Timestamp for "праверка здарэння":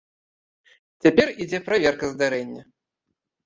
1.69-2.69